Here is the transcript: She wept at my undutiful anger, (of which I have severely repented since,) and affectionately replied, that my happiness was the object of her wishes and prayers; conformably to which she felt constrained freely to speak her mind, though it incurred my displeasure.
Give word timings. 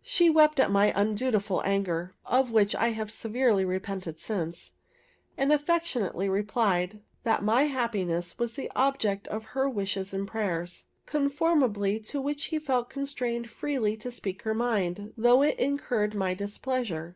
She 0.00 0.30
wept 0.30 0.58
at 0.58 0.70
my 0.70 0.90
undutiful 0.96 1.60
anger, 1.66 2.14
(of 2.24 2.50
which 2.50 2.74
I 2.74 2.92
have 2.92 3.10
severely 3.12 3.62
repented 3.62 4.18
since,) 4.20 4.72
and 5.36 5.52
affectionately 5.52 6.30
replied, 6.30 7.02
that 7.24 7.44
my 7.44 7.64
happiness 7.64 8.38
was 8.38 8.54
the 8.56 8.72
object 8.74 9.28
of 9.28 9.44
her 9.52 9.68
wishes 9.68 10.14
and 10.14 10.26
prayers; 10.26 10.84
conformably 11.04 12.00
to 12.04 12.22
which 12.22 12.40
she 12.40 12.58
felt 12.58 12.88
constrained 12.88 13.50
freely 13.50 13.94
to 13.98 14.10
speak 14.10 14.44
her 14.44 14.54
mind, 14.54 15.12
though 15.18 15.42
it 15.42 15.58
incurred 15.60 16.14
my 16.14 16.32
displeasure. 16.32 17.10